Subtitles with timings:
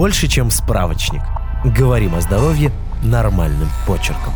[0.00, 1.20] больше, чем справочник.
[1.62, 4.32] Говорим о здоровье нормальным почерком.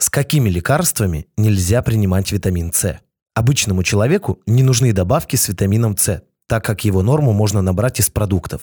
[0.00, 2.98] С какими лекарствами нельзя принимать витамин С?
[3.34, 8.08] Обычному человеку не нужны добавки с витамином С, так как его норму можно набрать из
[8.08, 8.62] продуктов.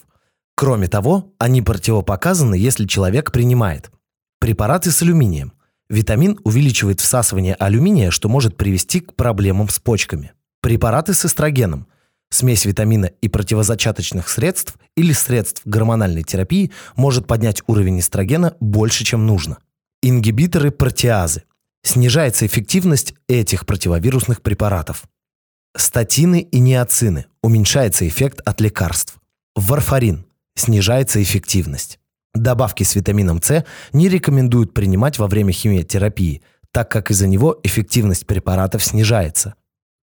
[0.56, 3.92] Кроме того, они противопоказаны, если человек принимает
[4.40, 5.54] препараты с алюминием.
[5.92, 10.32] Витамин увеличивает всасывание алюминия, что может привести к проблемам с почками.
[10.60, 11.86] Препараты с эстрогеном.
[12.34, 19.28] Смесь витамина и противозачаточных средств или средств гормональной терапии может поднять уровень эстрогена больше, чем
[19.28, 19.60] нужно.
[20.02, 21.44] Ингибиторы протеазы.
[21.84, 25.04] Снижается эффективность этих противовирусных препаратов.
[25.78, 27.28] Статины и неоцины.
[27.44, 29.20] Уменьшается эффект от лекарств.
[29.56, 30.26] Варфарин.
[30.56, 32.00] Снижается эффективность.
[32.34, 36.42] Добавки с витамином С не рекомендуют принимать во время химиотерапии,
[36.72, 39.54] так как из-за него эффективность препаратов снижается.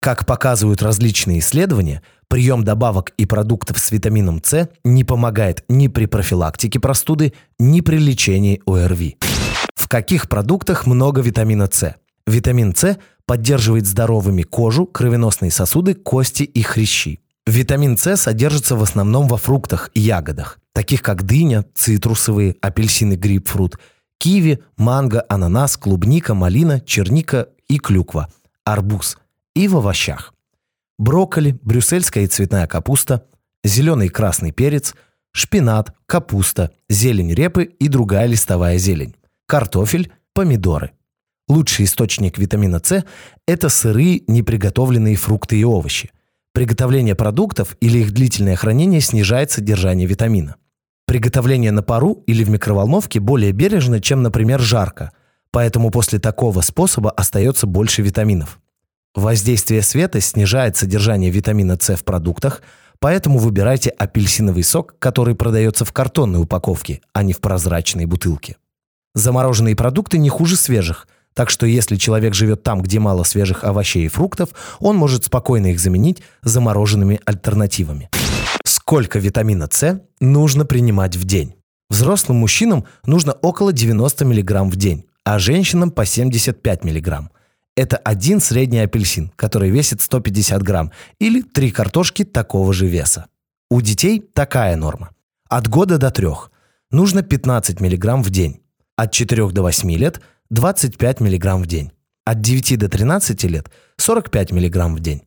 [0.04, 6.04] Как показывают различные исследования, прием добавок и продуктов с витамином С не помогает ни при
[6.04, 9.16] профилактике простуды, ни при лечении ОРВИ.
[9.74, 11.95] В каких продуктах много витамина С?
[12.26, 17.20] Витамин С поддерживает здоровыми кожу, кровеносные сосуды, кости и хрящи.
[17.46, 23.79] Витамин С содержится в основном во фруктах и ягодах, таких как дыня, цитрусовые, апельсины, грейпфрут,
[24.18, 28.29] киви, манго, ананас, клубника, малина, черника и клюква,
[28.66, 29.16] арбуз–
[29.55, 30.35] и в овощах.
[30.99, 33.27] Брокколи, брюссельская и цветная капуста,
[33.65, 34.95] зеленый и красный перец,
[35.33, 39.16] шпинат, капуста, зелень репы и другая листовая зелень,
[39.47, 40.93] картофель, помидоры.
[41.49, 43.05] Лучший источник витамина С–
[43.47, 46.10] это сырые неприготовленные фрукты и овощи.
[46.52, 50.57] Приготовление продуктов или их длительное хранение снижает содержание витамина.
[51.07, 55.13] Приготовление на пару или в микроволновке более бережно, чем, например, жарко,
[55.51, 58.59] поэтому после такого способа остается больше витаминов.
[59.15, 62.62] Воздействие света снижает содержание витамина С в продуктах,
[62.98, 68.56] поэтому выбирайте апельсиновый сок, который продается в картонной упаковке, а не в прозрачной бутылке.
[69.15, 74.06] Замороженные продукты не хуже свежих, так что если человек живет там, где мало свежих овощей
[74.06, 78.10] и фруктов, он может спокойно их заменить замороженными альтернативами.
[78.64, 81.54] Сколько витамина С нужно принимать в день?
[81.88, 87.31] Взрослым мужчинам нужно около 90 мг в день, а женщинам по 75 мг.
[87.76, 93.26] Это один средний апельсин, который весит 150 грамм, или три картошки такого же веса.
[93.70, 95.10] У детей такая норма.
[95.48, 96.52] От года до трех
[96.90, 98.60] нужно 15 мг в день.
[98.96, 100.20] От 4 до 8 лет
[100.50, 101.90] 25 мг в день.
[102.24, 105.22] От 9 до 13 лет 45 мг в день.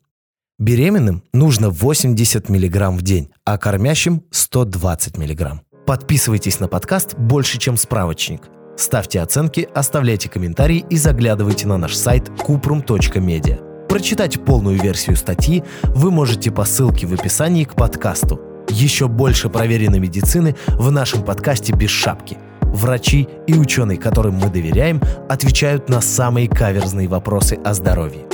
[0.57, 5.62] Беременным нужно 80 мг в день, а кормящим 120 мг.
[5.86, 8.56] Подписывайтесь на подкаст «Больше, чем справочник».
[8.78, 13.88] Ставьте оценки, оставляйте комментарии и заглядывайте на наш сайт kuprum.media.
[13.88, 18.40] Прочитать полную версию статьи вы можете по ссылке в описании к подкасту.
[18.70, 22.38] Еще больше проверенной медицины в нашем подкасте «Без шапки».
[22.62, 28.26] Врачи и ученые, которым мы доверяем, отвечают на самые каверзные вопросы о здоровье.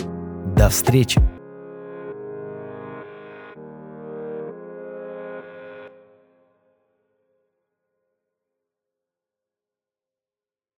[0.58, 1.22] До встречи!